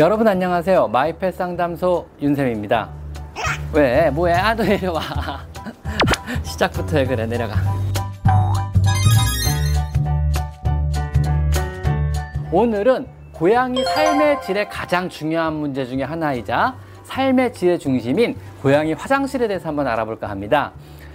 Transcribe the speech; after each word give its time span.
여러분 0.00 0.26
안녕하세요. 0.26 0.88
마이펫 0.88 1.34
상담소 1.34 2.06
윤쌤입니다. 2.22 2.88
왜? 3.74 4.08
뭐해? 4.08 4.32
아, 4.32 4.54
너 4.54 4.62
내려와. 4.64 5.02
시작부터 6.42 6.96
해, 6.96 7.04
그래, 7.04 7.26
내려가. 7.26 7.56
오늘은 12.50 13.08
고양이 13.34 13.84
삶의 13.84 14.40
질의 14.40 14.70
가장 14.70 15.06
중요한 15.06 15.52
문제 15.52 15.84
중에 15.84 16.02
하나이자 16.02 16.76
삶의 17.02 17.52
질의 17.52 17.78
중심인 17.78 18.38
고양이 18.62 18.94
화장실에 18.94 19.48
대해서 19.48 19.68
한번 19.68 19.86
알아볼까 19.86 20.30
합니다. 20.30 20.72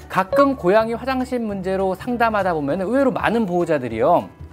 가끔 0.08 0.56
고양이 0.56 0.94
화장실 0.94 1.40
문제로 1.40 1.96
상담하다 1.96 2.54
보면 2.54 2.82
의외로 2.82 3.12
많은 3.12 3.48
보호자들이요. 3.48 4.45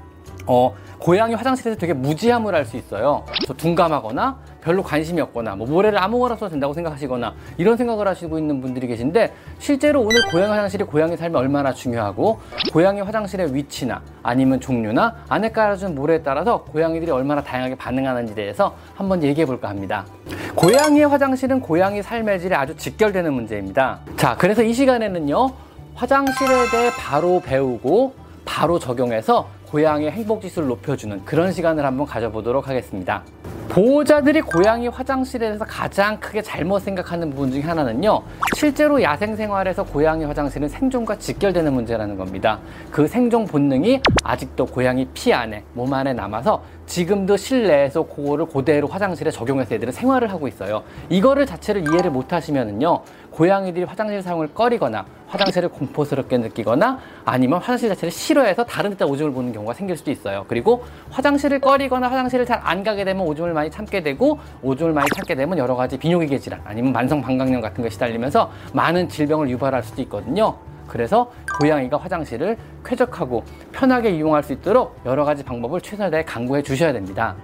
어, 0.46 0.74
고양이 0.98 1.34
화장실에서 1.34 1.78
되게 1.78 1.92
무지함을 1.92 2.54
할 2.54 2.64
수 2.64 2.76
있어요. 2.76 3.24
둔감하거나 3.56 4.36
별로 4.62 4.82
관심이 4.84 5.20
없거나 5.20 5.56
뭐 5.56 5.66
모래를 5.66 5.98
아무거나 6.00 6.36
써도 6.36 6.50
된다고 6.50 6.72
생각하시거나 6.72 7.34
이런 7.58 7.76
생각을 7.76 8.06
하시고 8.06 8.38
있는 8.38 8.60
분들이 8.60 8.86
계신데 8.86 9.32
실제로 9.58 10.00
오늘 10.00 10.16
고양이 10.30 10.50
화장실이 10.50 10.84
고양이 10.84 11.16
삶에 11.16 11.36
얼마나 11.36 11.72
중요하고 11.72 12.38
고양이 12.72 13.00
화장실의 13.00 13.52
위치나 13.52 14.00
아니면 14.22 14.60
종류나 14.60 15.16
안에 15.28 15.50
깔아준 15.50 15.96
모래에 15.96 16.22
따라서 16.22 16.62
고양이들이 16.62 17.10
얼마나 17.10 17.42
다양하게 17.42 17.74
반응하는지 17.74 18.36
대해서 18.36 18.76
한번 18.94 19.22
얘기해 19.24 19.44
볼까 19.44 19.68
합니다. 19.68 20.06
고양이의 20.54 21.08
화장실은 21.08 21.60
고양이 21.60 22.00
삶의 22.00 22.38
질에 22.40 22.54
아주 22.54 22.76
직결되는 22.76 23.32
문제입니다. 23.32 23.98
자, 24.16 24.36
그래서 24.38 24.62
이 24.62 24.72
시간에는요. 24.72 25.50
화장실에 25.96 26.70
대해 26.70 26.90
바로 26.96 27.40
배우고 27.40 28.14
바로 28.44 28.78
적용해서 28.78 29.48
고양이의 29.72 30.10
행복 30.10 30.42
지수를 30.42 30.68
높여주는 30.68 31.24
그런 31.24 31.50
시간을 31.50 31.82
한번 31.86 32.06
가져보도록 32.06 32.68
하겠습니다. 32.68 33.22
보호자들이 33.70 34.42
고양이 34.42 34.86
화장실에 34.86 35.46
대해서 35.46 35.64
가장 35.64 36.20
크게 36.20 36.42
잘못 36.42 36.80
생각하는 36.80 37.30
부분 37.30 37.50
중에 37.50 37.62
하나는요. 37.62 38.22
실제로 38.54 39.00
야생 39.00 39.34
생활에서 39.34 39.82
고양이 39.82 40.26
화장실은 40.26 40.68
생존과 40.68 41.16
직결되는 41.16 41.72
문제라는 41.72 42.18
겁니다. 42.18 42.58
그 42.90 43.08
생존 43.08 43.46
본능이 43.46 44.02
아직도 44.22 44.66
고양이 44.66 45.08
피 45.14 45.32
안에, 45.32 45.64
몸 45.72 45.94
안에 45.94 46.12
남아서 46.12 46.62
지금도 46.92 47.38
실내에서 47.38 48.02
그거를 48.02 48.44
그대로 48.44 48.86
화장실에 48.86 49.30
적용해서 49.30 49.76
애들은 49.76 49.94
생활을 49.94 50.30
하고 50.30 50.46
있어요. 50.46 50.82
이거를 51.08 51.46
자체를 51.46 51.90
이해를 51.90 52.10
못 52.10 52.34
하시면은요. 52.34 53.00
고양이들이 53.30 53.84
화장실 53.84 54.20
사용을 54.20 54.52
꺼리거나 54.52 55.06
화장실을 55.26 55.70
공포스럽게 55.70 56.36
느끼거나 56.36 56.98
아니면 57.24 57.60
화장실 57.60 57.88
자체를 57.88 58.10
싫어해서 58.10 58.66
다른 58.66 58.90
데다 58.90 59.06
오줌을 59.06 59.32
보는 59.32 59.54
경우가 59.54 59.72
생길 59.72 59.96
수도 59.96 60.10
있어요. 60.10 60.44
그리고 60.48 60.84
화장실을 61.08 61.60
꺼리거나 61.60 62.10
화장실을 62.10 62.44
잘 62.44 62.62
안 62.62 62.84
가게 62.84 63.04
되면 63.04 63.26
오줌을 63.26 63.54
많이 63.54 63.70
참게 63.70 64.02
되고 64.02 64.38
오줌을 64.62 64.92
많이 64.92 65.08
참게 65.14 65.34
되면 65.34 65.56
여러 65.56 65.74
가지 65.74 65.98
비뇨기계 65.98 66.38
질환 66.38 66.60
아니면 66.64 66.92
만성 66.92 67.22
방광염 67.22 67.62
같은 67.62 67.82
것이 67.82 67.98
달리면서 67.98 68.50
많은 68.74 69.08
질병을 69.08 69.48
유발할 69.48 69.82
수도 69.82 70.02
있거든요. 70.02 70.56
그래서 70.92 71.32
고양이가 71.58 71.96
화장실을 71.96 72.58
쾌적하고 72.84 73.44
편하게 73.72 74.10
이용할 74.10 74.42
수 74.42 74.52
있도록 74.52 75.00
여러 75.06 75.24
가지 75.24 75.42
방법을 75.42 75.80
최선을 75.80 76.10
다해 76.10 76.22
강구해 76.22 76.62
주셔야 76.62 76.92
됩니다. 76.92 77.34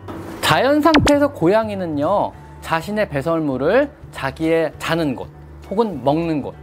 자연 0.43 0.83
상태에서 0.83 1.29
고양이는요, 1.29 2.33
자신의 2.61 3.09
배설물을 3.09 3.91
자기의 4.11 4.73
자는 4.79 5.17
곳 5.17 5.29
혹은 5.71 6.05
먹는 6.05 6.43
곳 6.43 6.55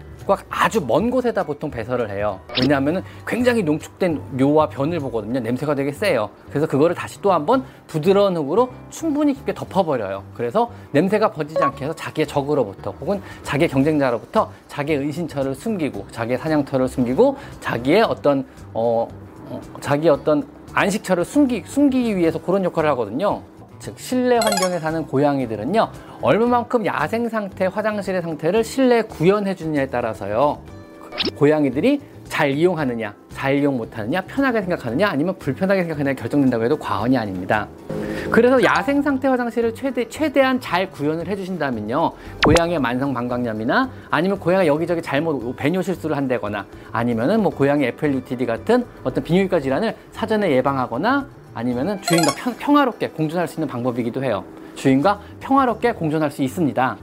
아주 0.50 0.84
먼 0.86 1.10
곳에다 1.10 1.44
보통 1.44 1.70
배설을 1.70 2.10
해요. 2.10 2.40
왜냐하면 2.60 3.04
굉장히 3.28 3.64
농축된 3.64 4.22
뇨와 4.38 4.70
변을 4.70 5.00
보거든요. 5.00 5.40
냄새가 5.40 5.76
되게 5.76 5.92
세요. 5.92 6.30
그래서 6.50 6.68
그거를 6.68 6.96
다시 6.96 7.22
또 7.22 7.32
한번 7.32 7.64
부드러운 7.88 8.36
흙으로 8.36 8.70
충분히 8.90 9.34
깊게 9.34 9.54
덮어버려요. 9.54 10.24
그래서 10.34 10.72
냄새가 10.92 11.32
퍼지지 11.32 11.64
않게 11.64 11.86
해서 11.86 11.94
자기의 11.96 12.28
적으로부터 12.28 12.92
혹은 13.00 13.22
자기의 13.44 13.70
경쟁자로부터 13.70 14.52
자기의 14.68 15.00
은신처를 15.00 15.56
숨기고 15.56 16.08
자기의 16.12 16.40
사냥터를 16.40 16.88
숨기고 16.88 17.38
자기의 17.60 18.02
어떤 18.02 18.46
어, 18.74 19.08
어 19.50 19.62
자기의 19.80 20.12
어떤 20.12 20.48
안식처를 20.74 21.24
숨기, 21.24 21.64
숨기기 21.66 22.18
위해서 22.18 22.40
그런 22.42 22.64
역할을 22.64 22.90
하거든요. 22.92 23.42
즉 23.86 24.00
실내 24.00 24.40
환경에 24.42 24.80
사는 24.80 25.06
고양이들은요 25.06 25.90
얼마만큼 26.24 26.88
야생 26.88 27.30
상태 27.30 27.68
화장실의 27.68 28.24
상태를 28.24 28.64
실내에 28.64 29.04
구현해 29.04 29.54
주느냐에 29.54 29.86
따라서요 29.86 30.58
고양이들이 31.36 32.02
잘 32.24 32.50
이용하느냐 32.50 33.14
잘 33.30 33.60
이용 33.60 33.78
못하느냐 33.78 34.22
편하게 34.22 34.62
생각하느냐 34.62 35.08
아니면 35.08 35.36
불편하게 35.38 35.84
생각하느냐 35.84 36.16
결정된다고 36.16 36.64
해도 36.64 36.78
과언이 36.78 37.16
아닙니다. 37.16 37.68
그래서 38.32 38.64
야생 38.64 39.04
상태 39.04 39.28
화장실을 39.28 39.76
최대, 39.76 40.10
최대한 40.10 40.60
잘 40.60 40.90
구현을 40.90 41.28
해주신다면요 41.28 42.12
고양이의 42.44 42.80
만성 42.80 43.14
방광염이나 43.14 43.88
아니면 44.10 44.40
고양이가 44.40 44.66
여기저기 44.66 45.04
잘못 45.04 45.56
배뇨 45.56 45.84
실수를 45.84 46.18
한다거나 46.18 46.66
아니면은 46.92 47.44
뭐 47.44 47.52
고양이 47.52 47.86
FLUTD 47.86 48.48
같은 48.48 48.84
어떤 49.04 49.24
비뇨기과 49.24 49.60
질환을 49.60 49.96
사전에 50.12 50.50
예방하거나 50.50 51.45
아니면은 51.56 52.02
주인과 52.02 52.32
평, 52.60 52.78
화롭게 52.78 53.10
공존할 53.10 53.48
수 53.48 53.56
있는 53.56 53.68
방법이기도 53.68 54.24
해요. 54.24 54.44
주인과 54.76 55.22
평화롭게 55.40 55.94
공존할 55.94 56.30
수 56.30 56.44
있습니다. 56.44 56.98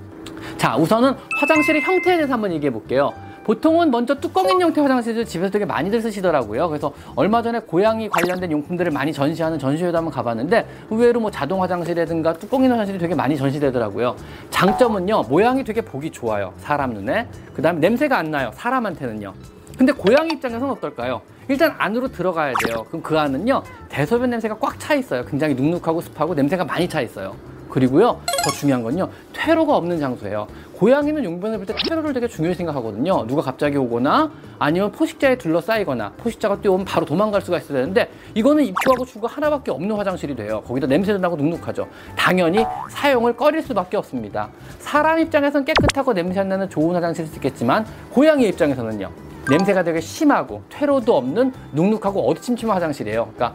자, 0.59 0.77
우선은 0.77 1.15
화장실의 1.41 1.83
형태에 1.83 2.17
대해서 2.17 2.35
한번 2.35 2.53
얘기해 2.53 2.71
볼게요. 2.71 3.13
보통은 3.45 3.91
먼저 3.91 4.15
뚜껑 4.15 4.49
있는 4.49 4.67
형태 4.67 4.81
화장실을 4.81 5.25
집에서 5.25 5.51
되게 5.51 5.65
많이들 5.65 6.01
쓰시더라고요. 6.01 6.69
그래서 6.69 6.93
얼마 7.17 7.43
전에 7.43 7.59
고양이 7.61 8.09
관련된 8.09 8.53
용품들을 8.53 8.93
많이 8.93 9.13
전시하는 9.13 9.59
전시회도 9.59 9.97
한번 9.97 10.13
가봤는데 10.13 10.69
의외로 10.91 11.19
뭐 11.19 11.31
자동 11.31 11.61
화장실이라든가 11.63 12.35
뚜껑 12.35 12.63
있는 12.63 12.77
화장실이 12.77 12.99
되게 12.99 13.15
많이 13.15 13.37
전시되더라고요. 13.37 14.15
장점은요, 14.51 15.23
모양이 15.29 15.65
되게 15.65 15.81
보기 15.81 16.11
좋아요. 16.11 16.53
사람 16.59 16.93
눈에. 16.93 17.27
그 17.55 17.63
다음에 17.63 17.81
냄새가 17.81 18.17
안 18.19 18.31
나요. 18.31 18.53
사람한테는요. 18.55 19.33
근데 19.77 19.93
고양이 19.93 20.35
입장에서는 20.35 20.71
어떨까요? 20.75 21.23
일단 21.49 21.75
안으로 21.79 22.09
들어가야 22.09 22.53
돼요. 22.67 22.85
그럼 22.89 23.03
그 23.03 23.19
안은요, 23.19 23.63
대소변 23.89 24.31
냄새가 24.31 24.57
꽉 24.59 24.79
차 24.79 24.95
있어요. 24.95 25.25
굉장히 25.25 25.55
눅눅하고 25.55 26.01
습하고 26.01 26.35
냄새가 26.35 26.65
많이 26.65 26.89
차 26.89 27.01
있어요. 27.01 27.35
그리고요, 27.69 28.21
더 28.45 28.51
중요한 28.51 28.83
건요, 28.83 29.09
퇴로가 29.33 29.75
없는 29.77 29.99
장소예요. 29.99 30.47
고양이는 30.77 31.25
용변을 31.25 31.57
볼 31.57 31.67
때 31.67 31.75
퇴로를 31.89 32.13
되게 32.13 32.29
중요히 32.29 32.55
생각하거든요. 32.55 33.25
누가 33.27 33.41
갑자기 33.41 33.79
오거나 33.79 34.31
아니면 34.59 34.93
포식자에 34.93 35.39
둘러싸이거나 35.39 36.13
포식자가 36.19 36.61
뛰어오면 36.61 36.85
바로 36.85 37.07
도망갈 37.07 37.41
수가 37.41 37.59
있어야 37.59 37.79
되는데 37.79 38.11
이거는 38.35 38.65
입구하고 38.65 39.07
출구 39.07 39.27
하나밖에 39.27 39.71
없는 39.71 39.97
화장실이 39.97 40.37
돼요. 40.37 40.61
거기다 40.67 40.87
냄새도 40.87 41.19
나고 41.19 41.37
눅눅하죠. 41.37 41.89
당연히 42.17 42.67
사용을 42.91 43.37
꺼릴 43.37 43.63
수밖에 43.63 43.97
없습니다. 43.97 44.51
사람 44.79 45.19
입장에서는 45.21 45.65
깨끗하고 45.65 46.13
냄새 46.13 46.41
안 46.41 46.49
나는 46.49 46.69
좋은 46.69 46.95
화장실일 46.95 47.31
수 47.31 47.37
있겠지만 47.37 47.87
고양이 48.11 48.49
입장에서는요. 48.49 49.09
냄새가 49.49 49.83
되게 49.83 50.01
심하고 50.01 50.63
퇴로도 50.69 51.17
없는 51.17 51.53
눅눅하고 51.73 52.29
어두침침한 52.29 52.77
화장실이에요. 52.77 53.33
그러니까 53.35 53.55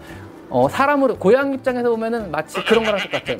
어, 0.49 0.67
사람으로 0.69 1.17
고양 1.17 1.53
입장에서 1.53 1.89
보면은 1.89 2.31
마치 2.31 2.63
그런 2.63 2.83
거랑 2.83 3.01
똑같은 3.01 3.39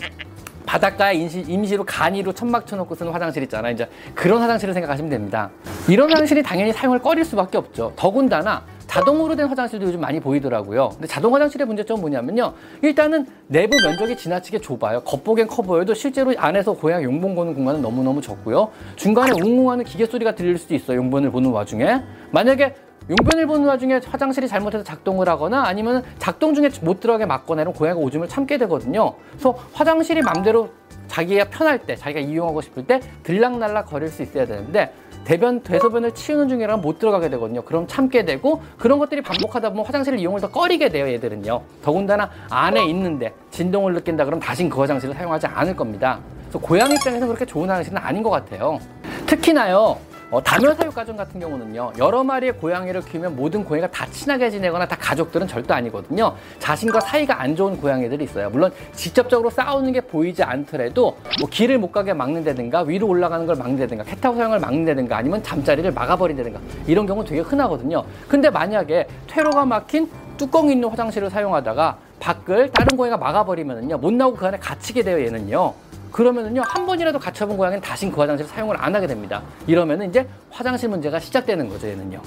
바닷가에 0.66 1.16
임시, 1.16 1.46
임시로 1.48 1.86
간이로 1.86 2.34
천막 2.34 2.68
쳐놓고 2.68 2.94
쓰는 2.94 3.12
화장실 3.12 3.42
있잖아요. 3.44 3.74
이제 3.74 3.90
그런 4.14 4.42
화장실을 4.42 4.74
생각하시면 4.74 5.10
됩니다. 5.10 5.50
이런 5.88 6.12
화장실이 6.12 6.44
당연히 6.44 6.74
사용을 6.74 7.00
꺼릴 7.00 7.24
수밖에 7.24 7.58
없죠. 7.58 7.94
더군다나 7.96 8.64
자동으로 8.98 9.36
된 9.36 9.46
화장실도 9.46 9.86
요즘 9.86 10.02
많이 10.02 10.20
보이더라고요. 10.20 10.90
근데 10.90 11.06
자동 11.06 11.36
화장실의 11.36 11.68
문제점은 11.68 12.02
뭐냐면요. 12.02 12.54
일단은 12.82 13.28
내부 13.46 13.78
면적이 13.84 14.18
지나치게 14.18 14.60
좁아요. 14.60 15.02
겉보기엔 15.02 15.48
커 15.48 15.62
보여도 15.62 15.94
실제로 15.94 16.34
안에서 16.36 16.74
고양 16.74 17.04
용본 17.04 17.36
보는 17.36 17.54
공간은 17.54 17.84
너무너무 17.84 18.22
적고요. 18.22 18.72
중간에 18.96 19.40
웅웅하는 19.40 19.86
기계 19.86 20.08
소리가 20.08 20.34
들릴 20.34 20.58
수도 20.58 20.74
있어요. 20.74 20.98
용본을 20.98 21.30
보는 21.30 21.52
와중에. 21.52 22.02
만약에 22.32 22.74
용변을 23.08 23.46
보는 23.46 23.68
와중에 23.68 24.02
화장실이 24.04 24.48
잘못해서 24.48 24.84
작동을 24.84 25.30
하거나 25.30 25.64
아니면 25.66 26.04
작동 26.18 26.56
중에 26.56 26.72
못 26.82 27.00
들어가게 27.00 27.28
막거나 27.28 27.62
이런 27.62 27.76
고양이가 27.76 28.04
오줌을 28.04 28.28
참게 28.28 28.58
되거든요. 28.58 29.14
그래서 29.30 29.56
화장실이 29.74 30.24
맘대로 30.24 30.72
자기가 31.08 31.46
편할 31.46 31.80
때, 31.80 31.96
자기가 31.96 32.20
이용하고 32.20 32.62
싶을 32.62 32.86
때 32.86 33.00
들락날락 33.24 33.86
거릴 33.86 34.10
수 34.10 34.24
있어야 34.24 34.46
되는데 34.46 34.92
대변, 35.28 35.60
대소변을 35.60 36.14
치우는 36.14 36.48
중이라면 36.48 36.80
못 36.80 37.00
들어가게 37.00 37.28
되거든요. 37.32 37.62
그럼 37.64 37.86
참게 37.86 38.24
되고 38.24 38.62
그런 38.78 38.98
것들이 38.98 39.22
반복하다 39.22 39.72
보면 39.72 39.86
화장실을 39.86 40.20
이용을 40.20 40.40
더 40.40 40.50
꺼리게 40.50 40.88
돼요, 40.88 41.06
얘들은요. 41.10 41.62
더군다나 41.84 42.30
안에 42.50 42.86
있는데 42.86 43.34
진동을 43.52 43.94
느낀다 43.94 44.24
그러면 44.24 44.40
다신 44.40 44.70
그 44.70 44.80
화장실을 44.80 45.14
사용하지 45.14 45.48
않을 45.48 45.76
겁니다. 45.76 46.20
그래서 46.44 46.60
고양이 46.60 46.96
입장에서 46.96 47.28
그렇게 47.28 47.44
좋은 47.44 47.70
화장실은 47.70 47.98
아닌 47.98 48.24
것 48.24 48.30
같아요. 48.30 48.80
특히나요, 49.26 49.98
어, 50.30 50.44
다묘사육 50.44 50.94
가정 50.94 51.16
같은 51.16 51.40
경우는요 51.40 51.94
여러 51.98 52.22
마리의 52.22 52.54
고양이를 52.58 53.02
키우면 53.02 53.38
모든 53.38 53.64
고양이가 53.64 53.90
다 53.92 54.06
친하게 54.08 54.50
지내거나 54.50 54.86
다 54.86 54.98
가족들은 55.00 55.48
절대 55.48 55.74
아니거든요. 55.74 56.36
자신과 56.60 57.00
사이가 57.00 57.40
안 57.42 57.56
좋은 57.56 57.78
고양이들이 57.78 58.26
있어요. 58.26 58.50
물론 58.50 58.72
직접적으로 58.94 59.50
싸우는 59.50 59.94
게 59.94 60.02
보이지 60.02 60.44
않더라도 60.44 61.18
뭐 61.40 61.50
길을 61.50 61.78
못 61.78 61.92
가게 61.94 62.14
막는다든가 62.14 62.82
위로 62.82 63.08
올라가는 63.08 63.46
걸 63.46 63.56
막는다든가 63.56 64.04
캣 64.04 64.20
타고 64.20 64.36
사용을 64.36 64.60
막는다든가 64.60 65.16
아니면 65.16 65.42
잠자리를 65.44 65.90
막아버린다든가 65.92 66.60
이런 66.88 67.06
경우 67.06 67.24
되게 67.24 67.40
흔하거든요. 67.40 68.04
근데 68.28 68.50
만약에 68.50 69.08
퇴로가 69.28 69.66
막힌 69.66 70.10
뚜껑 70.36 70.70
있는 70.70 70.90
화장실을 70.90 71.30
사용하다가 71.30 71.98
밖을 72.20 72.72
다른 72.72 72.98
고양이가 72.98 73.18
막아버리면요 73.18 73.98
못 73.98 74.14
나오고 74.14 74.38
그 74.38 74.46
안에 74.46 74.58
갇히게 74.58 75.04
돼요 75.04 75.20
얘는요 75.26 75.74
그러면은요 76.12 76.64
한 76.66 76.86
번이라도 76.86 77.20
갇혀본 77.20 77.58
고양이는 77.58 77.82
다신 77.82 78.12
그 78.12 78.20
화장실을 78.20 78.50
사용을 78.50 78.76
안 78.80 78.96
하게 78.96 79.08
됩니다. 79.08 79.44
이러면은 79.68 80.10
이제 80.10 80.28
화장실 80.50 80.90
문제가 80.90 81.20
시작되는 81.20 81.70
거죠 81.70 81.88
얘는요. 81.88 82.22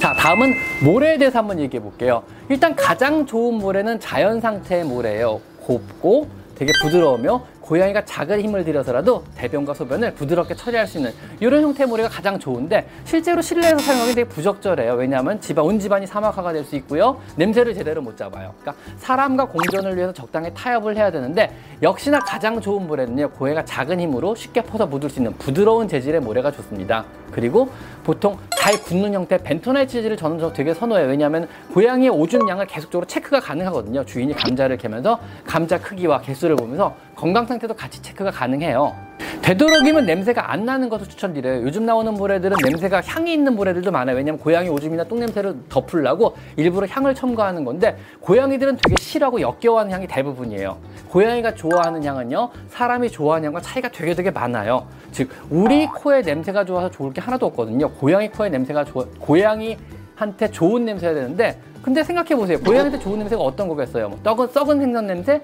자 0.00 0.12
다음은 0.14 0.52
모래에 0.84 1.18
대해서 1.18 1.38
한번 1.38 1.60
얘기해 1.60 1.82
볼게요. 1.82 2.22
일단 2.48 2.74
가장 2.74 3.24
좋은 3.24 3.54
모래는 3.54 4.00
자연 4.00 4.40
상태의 4.40 4.84
모래예요. 4.84 5.40
곱고 5.60 6.28
되게 6.56 6.72
부드러우며 6.82 7.44
고양이가 7.72 8.04
작은 8.04 8.42
힘을 8.42 8.66
들여서라도 8.66 9.24
대변과 9.34 9.72
소변을 9.72 10.12
부드럽게 10.12 10.54
처리할 10.54 10.86
수 10.86 10.98
있는 10.98 11.10
이런 11.40 11.62
형태의 11.62 11.88
모래가 11.88 12.06
가장 12.06 12.38
좋은데 12.38 12.86
실제로 13.06 13.40
실내에서 13.40 13.78
사용하기 13.78 14.14
되게 14.14 14.28
부적절해요. 14.28 14.92
왜냐하면 14.92 15.40
집안 15.40 15.64
온 15.64 15.78
집안이 15.78 16.06
사막화가 16.06 16.52
될 16.52 16.62
수 16.62 16.76
있고요. 16.76 17.18
냄새를 17.36 17.74
제대로 17.74 18.02
못 18.02 18.16
잡아요. 18.16 18.54
그러니까 18.60 18.84
사람과 18.98 19.46
공존을 19.46 19.96
위해서 19.96 20.12
적당히 20.12 20.52
타협을 20.54 20.96
해야 20.96 21.10
되는데 21.10 21.50
역시나 21.82 22.18
가장 22.20 22.60
좋은 22.60 22.86
모래는요. 22.86 23.30
고양이가 23.30 23.64
작은 23.64 23.98
힘으로 23.98 24.34
쉽게 24.34 24.60
퍼서 24.62 24.86
묻을 24.86 25.08
수 25.08 25.18
있는 25.18 25.32
부드러운 25.38 25.88
재질의 25.88 26.20
모래가 26.20 26.52
좋습니다. 26.52 27.06
그리고 27.32 27.70
보통 28.04 28.38
잘 28.58 28.80
굳는 28.80 29.14
형태 29.14 29.38
벤토나이트 29.38 29.92
재질을 29.92 30.16
저는 30.16 30.52
되게 30.52 30.72
선호해요. 30.74 31.08
왜냐하면 31.08 31.48
고양이의 31.72 32.10
오줌 32.10 32.48
양을 32.48 32.66
계속적으로 32.66 33.06
체크가 33.06 33.40
가능하거든요. 33.40 34.04
주인이 34.04 34.32
감자를 34.34 34.76
캐면서 34.76 35.18
감자 35.44 35.80
크기와 35.80 36.20
개수를 36.20 36.56
보면서 36.56 36.94
건강 37.16 37.46
상태도 37.46 37.74
같이 37.74 38.00
체크가 38.02 38.30
가능해요. 38.30 38.94
되도록이면 39.42 40.06
냄새가 40.06 40.52
안 40.52 40.64
나는 40.64 40.88
것을 40.88 41.08
추천드려요. 41.08 41.62
요즘 41.62 41.84
나오는 41.84 42.12
모래들은 42.14 42.56
냄새가 42.62 43.02
향이 43.04 43.32
있는 43.32 43.54
모래들도 43.56 43.90
많아요. 43.90 44.16
왜냐면 44.16 44.38
고양이 44.38 44.68
오줌이나 44.68 45.04
똥냄새를 45.04 45.56
덮으려고 45.68 46.36
일부러 46.56 46.86
향을 46.86 47.14
첨가하는 47.14 47.64
건데 47.64 47.96
고양이들은 48.20 48.78
되게 48.82 49.02
싫어하고 49.02 49.40
역겨워하는 49.40 49.92
향이 49.92 50.06
대부분이에요. 50.06 50.76
고양이가 51.08 51.54
좋아하는 51.54 52.04
향은요. 52.04 52.50
사람이 52.68 53.10
좋아하는 53.10 53.48
향과 53.48 53.60
차이가 53.60 53.88
되게 53.88 54.14
되게 54.14 54.30
많아요. 54.30 54.86
즉 55.10 55.28
우리 55.50 55.86
코에 55.86 56.22
냄새가 56.22 56.64
좋아서 56.64 56.90
좋을 56.90 57.12
게 57.12 57.20
하나도 57.20 57.46
없거든요. 57.46 57.90
고양이 57.90 58.28
코에 58.30 58.48
냄새가 58.48 58.84
좋아 58.84 59.04
고양이 59.18 59.76
한테 60.14 60.50
좋은 60.50 60.84
냄새야 60.84 61.14
되는데 61.14 61.58
근데 61.82 62.04
생각해 62.04 62.36
보세요. 62.36 62.60
고양이한테 62.60 62.98
좋은 63.00 63.18
냄새가 63.18 63.42
어떤 63.42 63.66
거겠어요? 63.68 64.08
뭐 64.08 64.18
썩은, 64.22 64.48
썩은 64.48 64.78
생선 64.78 65.06
냄새? 65.06 65.42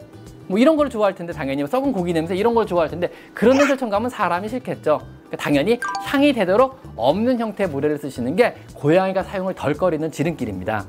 뭐 0.48 0.58
이런 0.58 0.76
걸 0.76 0.90
좋아할 0.90 1.14
텐데 1.14 1.32
당연히 1.32 1.66
썩은 1.66 1.92
고기 1.92 2.12
냄새 2.12 2.34
이런 2.34 2.54
걸 2.54 2.66
좋아할 2.66 2.88
텐데 2.88 3.10
그런 3.34 3.56
냄새 3.58 3.76
첨가하면 3.76 4.10
사람이 4.10 4.48
싫겠죠. 4.48 5.00
그러니까 5.28 5.36
당연히 5.36 5.78
향이 6.06 6.32
되도록 6.32 6.80
없는 6.96 7.38
형태의 7.38 7.68
모래를 7.68 7.98
쓰시는 7.98 8.34
게 8.34 8.54
고양이가 8.74 9.22
사용을 9.22 9.54
덜 9.54 9.74
거리는 9.74 10.10
지름길입니다. 10.10 10.86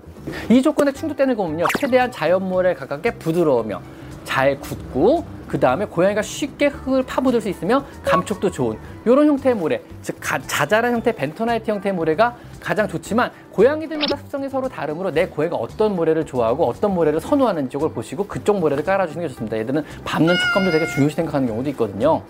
이 0.49 0.61
조건에 0.61 0.91
충족되는 0.91 1.35
거 1.35 1.43
보면요. 1.43 1.65
최대한 1.79 2.11
자연 2.11 2.47
모래에 2.47 2.73
가깝게 2.73 3.11
부드러우며 3.15 3.81
잘 4.23 4.59
굳고 4.59 5.25
그 5.49 5.59
다음에 5.59 5.85
고양이가 5.85 6.21
쉽게 6.21 6.67
흙을 6.67 7.03
파묻을 7.03 7.41
수 7.41 7.49
있으며 7.49 7.83
감촉도 8.05 8.51
좋은 8.51 8.77
이런 9.03 9.27
형태의 9.27 9.55
모래 9.55 9.81
즉 10.03 10.17
자잘한 10.21 10.93
형태 10.93 11.11
벤토나이트 11.11 11.71
형태의 11.71 11.93
모래가 11.93 12.35
가장 12.61 12.87
좋지만 12.87 13.31
고양이들마다 13.51 14.17
습성이 14.17 14.47
서로 14.47 14.69
다르므로 14.69 15.11
내 15.11 15.25
고양이가 15.25 15.57
어떤 15.57 15.95
모래를 15.95 16.25
좋아하고 16.25 16.65
어떤 16.67 16.93
모래를 16.93 17.19
선호하는 17.19 17.69
쪽을 17.69 17.89
보시고 17.91 18.27
그쪽 18.27 18.59
모래를 18.59 18.83
깔아주시는 18.83 19.25
게 19.25 19.29
좋습니다. 19.29 19.57
얘들은 19.57 19.83
밟는 20.05 20.35
촉감도 20.35 20.71
되게 20.71 20.85
중요시 20.85 21.15
생각하는 21.15 21.47
경우도 21.47 21.69
있거든요. 21.71 22.21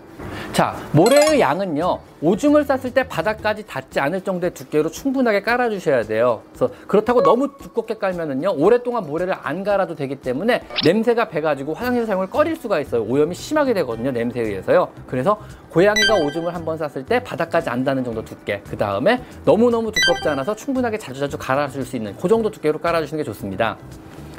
자, 0.53 0.75
모래의 0.91 1.39
양은요, 1.39 1.99
오줌을 2.21 2.65
쌌을 2.65 2.93
때 2.93 3.07
바닥까지 3.07 3.65
닿지 3.65 4.01
않을 4.01 4.21
정도의 4.21 4.53
두께로 4.53 4.89
충분하게 4.89 5.41
깔아주셔야 5.41 6.03
돼요. 6.03 6.41
그래서 6.51 6.73
그렇다고 6.85 7.23
너무 7.23 7.55
두껍게 7.57 7.93
깔면은요, 7.93 8.55
오랫동안 8.57 9.05
모래를 9.05 9.35
안 9.41 9.63
갈아도 9.63 9.95
되기 9.95 10.15
때문에 10.17 10.63
냄새가 10.83 11.29
배가지고 11.29 11.75
화장실 11.75 12.05
사용을 12.05 12.29
꺼릴 12.29 12.57
수가 12.57 12.81
있어요. 12.81 13.03
오염이 13.03 13.35
심하게 13.35 13.73
되거든요, 13.75 14.11
냄새에 14.11 14.43
의해서요. 14.43 14.89
그래서 15.07 15.39
고양이가 15.69 16.15
오줌을 16.15 16.53
한 16.53 16.65
번 16.65 16.77
쌌을 16.77 17.05
때 17.05 17.23
바닥까지 17.23 17.69
안 17.69 17.85
닿는 17.85 18.03
정도 18.03 18.25
두께, 18.25 18.61
그 18.69 18.75
다음에 18.75 19.23
너무너무 19.45 19.91
두껍지 19.93 20.27
않아서 20.27 20.53
충분하게 20.53 20.97
자주자주 20.97 21.37
갈아줄 21.37 21.85
수 21.85 21.95
있는 21.95 22.13
그 22.17 22.27
정도 22.27 22.51
두께로 22.51 22.79
깔아주시는 22.79 23.23
게 23.23 23.23
좋습니다. 23.23 23.77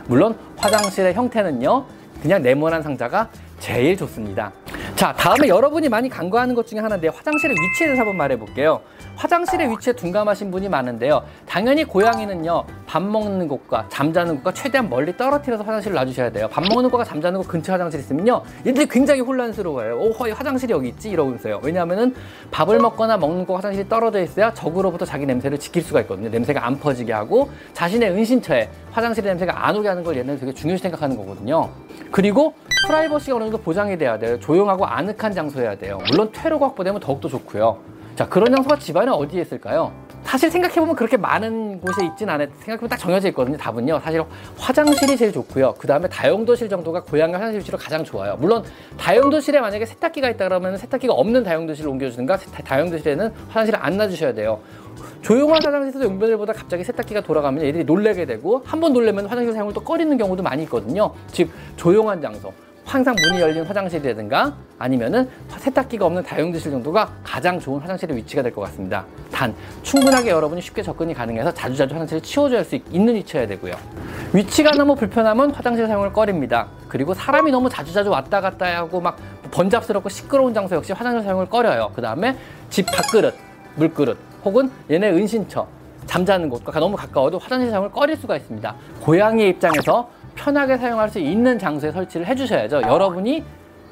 물론 0.07 0.37
화장실의 0.59 1.15
형태는요, 1.15 1.87
그냥 2.21 2.43
네모난 2.43 2.83
상자가 2.83 3.31
제일 3.59 3.97
좋습니다. 3.97 4.53
자, 5.00 5.14
다음에 5.14 5.49
여러분이 5.49 5.88
많이 5.88 6.11
간과하는 6.11 6.55
것 6.55 6.67
중에 6.67 6.79
하나인데 6.79 7.08
화장실의 7.08 7.56
위치에 7.58 7.87
대해서 7.87 8.02
한번 8.02 8.19
말해 8.19 8.38
볼게요. 8.38 8.82
화장실의 9.17 9.70
위치에 9.70 9.94
둔감하신 9.94 10.50
분이 10.50 10.69
많은데요. 10.69 11.23
당연히 11.47 11.85
고양이는요, 11.85 12.64
밥 12.87 13.02
먹는 13.02 13.49
곳과 13.49 13.87
잠자는 13.88 14.37
곳과 14.37 14.52
최대한 14.52 14.91
멀리 14.91 15.17
떨어뜨려서 15.17 15.64
화장실을 15.64 15.94
놔주셔야 15.94 16.32
돼요. 16.32 16.49
밥 16.52 16.62
먹는 16.69 16.91
곳과 16.91 17.05
잠자는 17.05 17.41
곳 17.41 17.49
근처 17.49 17.73
화장실 17.73 17.99
있으면요, 18.00 18.43
얘들이 18.67 18.87
굉장히 18.88 19.23
혼란스러워요. 19.23 19.99
오, 19.99 20.12
허, 20.12 20.31
화장실이 20.31 20.70
여기 20.70 20.88
있지? 20.91 21.08
이러면서요. 21.08 21.61
왜냐하면은 21.62 22.14
밥을 22.50 22.79
먹거나 22.79 23.17
먹는 23.17 23.47
곳 23.47 23.56
화장실이 23.56 23.88
떨어져 23.88 24.20
있어야 24.20 24.52
적으로부터 24.52 25.06
자기 25.06 25.25
냄새를 25.25 25.58
지킬 25.58 25.82
수가 25.82 26.02
있거든요. 26.02 26.29
냄새가 26.29 26.67
안 26.67 26.79
퍼지게 26.79 27.14
하고 27.14 27.49
자신의 27.73 28.11
은신처에 28.11 28.69
화장실의 28.93 29.31
냄새가 29.31 29.67
안 29.67 29.76
오게 29.76 29.88
하는 29.88 30.05
걸 30.05 30.19
얘는 30.19 30.38
되게 30.38 30.52
중요시 30.52 30.82
생각하는 30.82 31.17
거거든요. 31.17 31.70
그리고 32.11 32.55
프라이버시가 32.87 33.37
어느 33.37 33.44
정도 33.44 33.59
보장이 33.59 33.97
돼야 33.99 34.19
돼요. 34.19 34.38
조용하고 34.41 34.85
아늑한 34.87 35.32
장소여야 35.32 35.77
돼요. 35.77 35.99
물론 36.11 36.31
퇴로가 36.32 36.67
확보되면 36.69 37.00
더욱더 37.00 37.29
좋고요. 37.29 37.79
자, 38.17 38.29
그런 38.29 38.53
장소가 38.55 38.79
집안에 38.79 39.11
어디에 39.11 39.43
있을까요? 39.43 39.93
사실 40.23 40.50
생각해보면 40.50 40.94
그렇게 40.97 41.17
많은 41.17 41.81
곳에 41.81 42.05
있진 42.05 42.29
않아요. 42.29 42.49
생각해보면 42.59 42.91
딱 42.91 42.99
정해져 42.99 43.29
있거든요. 43.29 43.56
답은요. 43.56 44.00
사실 44.05 44.23
화장실이 44.59 45.17
제일 45.17 45.32
좋고요. 45.32 45.75
그 45.79 45.87
다음에 45.87 46.09
다용도실 46.09 46.69
정도가 46.69 47.03
고양이 47.05 47.32
화장실 47.32 47.61
위치로 47.61 47.79
가장 47.79 48.05
좋아요. 48.05 48.37
물론 48.38 48.62
다용도실에 48.99 49.61
만약에 49.61 49.87
세탁기가 49.87 50.29
있다 50.31 50.44
그러면 50.49 50.76
세탁기가 50.76 51.15
없는 51.15 51.43
다용도실을 51.44 51.88
옮겨주든가 51.91 52.37
다용도실에는 52.65 53.33
화장실을 53.49 53.79
안 53.83 53.97
놔주셔야 53.97 54.35
돼요. 54.35 54.61
조용한 55.23 55.65
화장실에서 55.65 56.05
용변을보다 56.05 56.53
갑자기 56.53 56.85
세탁기가 56.85 57.23
돌아가면 57.23 57.65
얘들이 57.65 57.85
놀래게 57.85 58.26
되고 58.26 58.62
한 58.67 58.81
번 58.81 58.93
놀래면 58.93 59.26
화장실 59.26 59.55
사용을 59.55 59.73
또 59.73 59.81
꺼리는 59.83 60.15
경우도 60.19 60.43
많이 60.43 60.62
있거든요. 60.65 61.12
즉 61.29 61.49
조용한 61.76 62.21
장소. 62.21 62.53
항상 62.85 63.15
문이 63.15 63.41
열린 63.41 63.62
화장실이라든가 63.65 64.53
아니면은 64.79 65.29
세탁기가 65.49 66.06
없는 66.06 66.23
다용도실 66.25 66.73
정도가 66.73 67.09
가장 67.23 67.61
좋은 67.61 67.81
화장실의 67.81 68.17
위치가 68.17 68.43
될 68.43 68.53
것 68.53 68.62
같습니다. 68.62 69.05
단 69.31 69.55
충분하게 69.82 70.31
여러분이 70.31 70.61
쉽게 70.61 70.82
접근이 70.82 71.15
가능해서 71.15 71.53
자주자주 71.55 71.94
화장실을 71.94 72.59
할수 72.59 72.79
있는 72.91 73.15
위치여야 73.15 73.47
되고요. 73.47 73.75
위치가 74.32 74.73
너무 74.73 74.97
불편하면 74.97 75.53
화장실 75.53 75.87
사용을 75.87 76.12
꺼립니다. 76.12 76.67
그리고 76.88 77.15
사람이 77.15 77.50
너무 77.53 77.69
자주자주 77.69 78.11
왔다 78.11 78.41
갔다 78.41 78.67
하고 78.79 79.00
막 79.00 79.17
번잡스럽고 79.53 80.09
시끄러운 80.09 80.53
장소 80.53 80.75
역시 80.75 80.93
화장실 80.93 81.23
사용을 81.23 81.47
꺼려요. 81.47 81.93
그 81.94 82.03
다음에 82.03 82.37
집 82.71 82.87
밥그릇, 82.87 83.35
물그릇 83.76 84.16
혹은 84.45 84.71
얘네 84.90 85.11
은신처 85.11 85.66
잠자는 86.07 86.49
곳과 86.49 86.81
너무 86.81 86.97
가까워도 86.97 87.38
화장실 87.38 87.71
사용을 87.71 87.90
꺼릴 87.93 88.16
수가 88.16 88.37
있습니다. 88.37 88.75
고양이의 89.02 89.50
입장에서 89.50 90.09
편하게 90.40 90.78
사용할 90.78 91.11
수 91.11 91.18
있는 91.18 91.59
장소에 91.59 91.92
설치를 91.92 92.26
해주셔야죠. 92.26 92.82
여러분이 92.82 93.44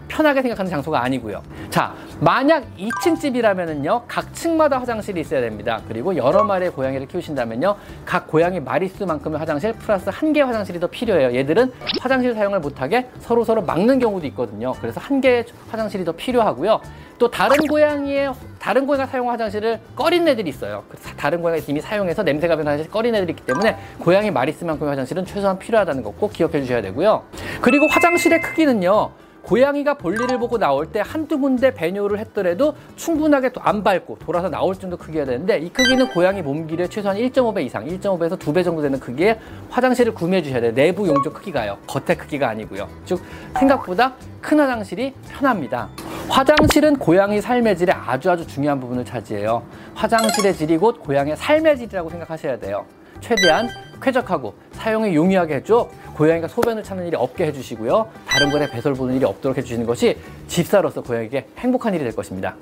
편하게 0.08 0.42
생각하는 0.42 0.70
장소가 0.70 1.02
아니고요. 1.02 1.42
자, 1.70 1.94
만약 2.20 2.64
2층 2.76 3.20
집이라면은요, 3.20 4.02
각 4.08 4.34
층마다 4.34 4.78
화장실이 4.80 5.20
있어야 5.20 5.40
됩니다. 5.40 5.80
그리고 5.86 6.16
여러 6.16 6.42
마리의 6.44 6.72
고양이를 6.72 7.06
키우신다면요, 7.06 7.76
각 8.04 8.26
고양이 8.26 8.58
마리수만큼의 8.60 9.38
화장실 9.38 9.72
플러스 9.74 10.10
한 10.10 10.32
개의 10.32 10.46
화장실이 10.46 10.80
더 10.80 10.86
필요해요. 10.88 11.34
얘들은 11.36 11.72
화장실 12.00 12.34
사용을 12.34 12.60
못하게 12.60 13.08
서로 13.20 13.44
서로 13.44 13.62
막는 13.62 13.98
경우도 13.98 14.26
있거든요. 14.28 14.72
그래서 14.80 15.00
한 15.00 15.20
개의 15.20 15.44
화장실이 15.70 16.04
더 16.04 16.12
필요하고요. 16.12 16.80
또 17.18 17.30
다른 17.30 17.56
고양이의 17.66 18.32
다른 18.60 18.86
고양이가 18.86 19.06
사용한 19.10 19.34
화장실을 19.34 19.80
꺼린 19.96 20.26
애들이 20.28 20.50
있어요. 20.50 20.84
그 20.88 20.96
다른 21.16 21.42
고양이가 21.42 21.64
이미 21.68 21.80
사용해서 21.80 22.22
냄새가 22.22 22.56
변한 22.56 22.74
화장실 22.74 22.90
꺼린 22.92 23.14
애들이 23.14 23.32
있기 23.32 23.44
때문에 23.44 23.76
고양이 23.98 24.30
마리스만큼의 24.30 24.90
화장실은 24.90 25.24
최소한 25.24 25.58
필요하다는 25.58 26.02
거 26.02 26.08
꼭 26.18 26.32
기억해 26.32 26.62
주셔야 26.62 26.80
되고요. 26.82 27.22
그리고 27.60 27.86
화장실의 27.86 28.40
크기는요. 28.40 29.10
고양이가 29.42 29.94
볼일을 29.94 30.38
보고 30.38 30.58
나올 30.58 30.86
때 30.86 31.02
한두 31.04 31.38
군데 31.38 31.72
배뇨를 31.72 32.18
했더라도 32.18 32.74
충분하게 32.96 33.50
안 33.60 33.82
밟고 33.82 34.18
돌아서 34.18 34.48
나올 34.48 34.74
정도 34.74 34.96
크기여야 34.96 35.24
되는데 35.26 35.58
이 35.58 35.70
크기는 35.70 36.08
고양이 36.08 36.42
몸 36.42 36.66
길이의 36.66 36.88
최소한 36.88 37.16
1.5배 37.16 37.64
이상, 37.64 37.86
1.5배에서 37.86 38.38
2배 38.38 38.64
정도 38.64 38.82
되는 38.82 39.00
크기의 39.00 39.38
화장실을 39.70 40.12
구매해 40.14 40.42
주셔야 40.42 40.60
돼요. 40.60 40.74
내부 40.74 41.08
용적 41.08 41.34
크기가요. 41.34 41.78
겉의 41.86 42.18
크기가 42.18 42.48
아니고요. 42.50 42.88
즉 43.04 43.22
생각보다 43.58 44.14
큰 44.40 44.60
화장실이 44.60 45.14
편합니다. 45.30 45.88
화장실은 46.28 46.98
고양이 46.98 47.40
삶의 47.40 47.76
질에 47.76 47.92
아주 47.92 48.30
아주 48.30 48.46
중요한 48.46 48.78
부분을 48.78 49.04
차지해요. 49.04 49.62
화장실의 49.94 50.54
질이 50.54 50.76
곧 50.76 51.00
고양이의 51.00 51.36
삶의 51.36 51.78
질이라고 51.78 52.10
생각하셔야 52.10 52.58
돼요. 52.58 52.84
최대한 53.20 53.68
쾌적하고 54.00 54.54
사용이 54.72 55.14
용이하게 55.14 55.56
해줘 55.56 55.88
고양이가 56.14 56.48
소변을 56.48 56.82
찾는 56.82 57.06
일이 57.06 57.16
없게 57.16 57.46
해주시고요. 57.46 58.08
다른 58.26 58.50
곳에 58.50 58.68
배설 58.70 58.94
보는 58.94 59.14
일이 59.14 59.24
없도록 59.24 59.56
해주시는 59.56 59.86
것이 59.86 60.16
집사로서 60.46 61.02
고양이에게 61.02 61.46
행복한 61.58 61.94
일이 61.94 62.04
될 62.04 62.14
것입니다. 62.14 62.56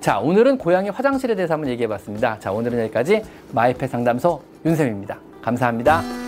자, 0.00 0.18
오늘은 0.18 0.58
고양이 0.58 0.88
화장실에 0.88 1.34
대해서 1.34 1.54
한번 1.54 1.70
얘기해 1.70 1.86
봤습니다. 1.88 2.38
자, 2.38 2.52
오늘은 2.52 2.80
여기까지 2.84 3.22
마이펫 3.52 3.90
상담소 3.90 4.40
윤쌤입니다. 4.64 5.18
감사합니다. 5.42 6.19